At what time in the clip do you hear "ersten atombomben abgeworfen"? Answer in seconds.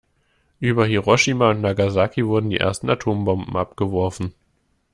2.57-4.33